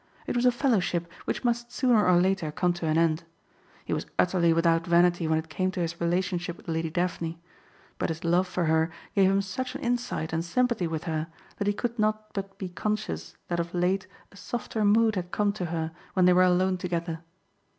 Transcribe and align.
It 0.25 0.35
was 0.35 0.47
a 0.47 0.51
fellowship 0.51 1.07
which 1.25 1.43
must 1.43 1.71
sooner 1.71 2.07
or 2.09 2.19
later 2.19 2.51
come 2.51 2.73
to 2.73 2.87
an 2.87 2.97
end. 2.97 3.23
He 3.85 3.93
was 3.93 4.07
utterly 4.17 4.51
without 4.51 4.83
vanity 4.87 5.27
when 5.27 5.37
it 5.37 5.47
came 5.47 5.69
to 5.73 5.79
his 5.79 6.01
relationship 6.01 6.57
with 6.57 6.67
Lady 6.67 6.89
Daphne; 6.89 7.39
but 7.99 8.09
his 8.09 8.23
love 8.23 8.47
for 8.47 8.65
her 8.65 8.89
gave 9.13 9.29
him 9.29 9.43
such 9.43 9.75
an 9.75 9.81
insight 9.81 10.33
and 10.33 10.43
sympathy 10.43 10.87
with 10.87 11.03
her 11.03 11.27
that 11.57 11.67
he 11.67 11.73
could 11.73 11.99
not 11.99 12.33
but 12.33 12.57
be 12.57 12.69
conscious 12.69 13.37
that 13.47 13.59
of 13.59 13.75
late 13.75 14.07
a 14.31 14.35
softer 14.37 14.83
mood 14.83 15.13
had 15.13 15.29
come 15.29 15.53
to 15.53 15.65
her 15.65 15.91
when 16.13 16.25
they 16.25 16.33
were 16.33 16.41
alone 16.41 16.77
together. 16.79 17.19